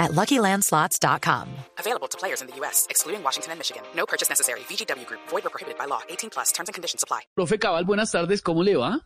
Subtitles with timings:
[0.00, 1.46] at LuckyLandSlots.com.
[1.78, 3.82] Available to players in the U.S., excluding Washington and Michigan.
[3.94, 4.60] No purchase necessary.
[4.60, 5.20] VGW Group.
[5.28, 6.00] Void or prohibited by law.
[6.08, 6.50] 18 plus.
[6.52, 7.20] Terms and conditions apply.
[7.36, 8.98] Profe Cabal, buenas tardes, ¿cómo le va?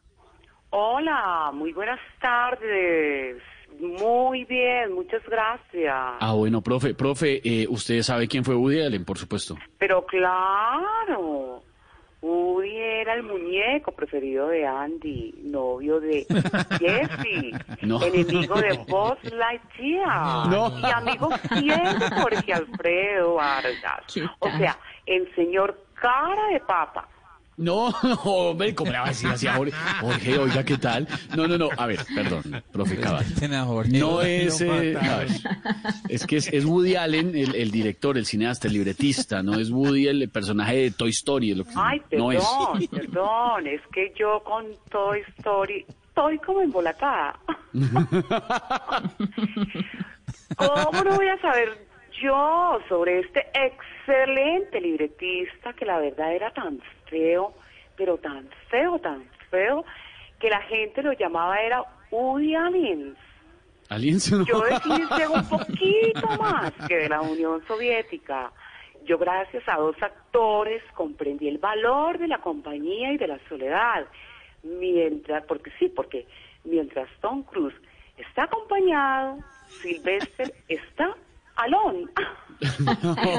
[0.70, 3.40] Hola, muy buenas tardes.
[3.80, 5.94] Muy bien, muchas gracias.
[6.20, 9.56] Ah, bueno, profe, profe, eh, usted sabe quién fue Woody Allen, por supuesto.
[9.78, 11.62] Pero claro,
[12.24, 16.24] Woody era el muñeco preferido de Andy, novio de
[16.80, 17.52] Jesse,
[17.82, 18.02] No.
[18.02, 20.72] enemigo de Buzz Lightyear No.
[20.80, 24.04] y amigo fiel de Jorge Alfredo Vargas.
[24.38, 27.08] O sea, el señor cara de papa.
[27.56, 29.72] No, no, hombre, ¿cómo le va a decir así a Jorge?
[30.00, 31.06] Jorge, oiga, ¿qué tal?
[31.36, 33.24] No, no, no, a ver, perdón, profe Cabal.
[33.88, 35.28] No es, eh, a ver,
[36.08, 39.70] es que es, es Woody Allen, el, el director, el cineasta, el libretista, no es
[39.70, 42.42] Woody el personaje de Toy Story, es lo que Ay, no es.
[42.44, 47.38] perdón, perdón, es que yo con Toy Story estoy como embolatada.
[50.56, 51.86] ¿Cómo no voy a saber
[52.24, 57.52] yo sobre este excelente libretista que la verdad era tan feo,
[57.96, 59.84] pero tan feo, tan feo,
[60.40, 63.16] que la gente lo llamaba era Woody Allen?
[63.88, 68.50] ¿Alguien se lo- Yo decía un poquito más que de la Unión Soviética.
[69.04, 74.06] Yo gracias a dos actores comprendí el valor de la compañía y de la soledad.
[74.62, 76.26] Mientras, porque sí, porque
[76.64, 77.74] mientras Tom Cruise
[78.16, 79.38] está acompañado,
[79.68, 81.14] Sylvester está
[81.56, 82.06] alone.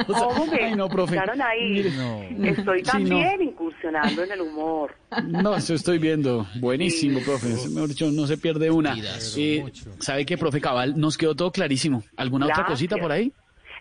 [0.07, 1.17] ¿Cómo me Ay, no, profe.
[1.19, 1.91] ahí?
[2.37, 2.91] Mire, Estoy Sí, no.
[2.91, 4.95] también incursionando en el humor.
[5.25, 6.45] No, eso estoy viendo.
[6.59, 7.47] Buenísimo, profe.
[7.69, 8.95] Mejor dicho, no se pierde una.
[9.37, 9.65] Eh,
[9.99, 10.99] ¿Sabe qué, profe Cabal?
[10.99, 12.03] Nos quedó todo clarísimo.
[12.17, 12.73] ¿Alguna otra Gracias.
[12.73, 13.31] cosita por ahí?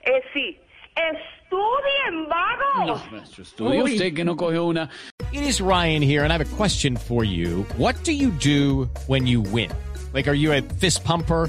[0.06, 0.56] Eh, sí,
[0.94, 3.03] estudien, vagos.
[3.10, 4.88] No, estudie usted que no cogió una.
[5.32, 7.66] It is Ryan here, and I have a question for you.
[7.76, 9.70] What do you do when you win?
[10.12, 11.48] Like, are you a fist pumper?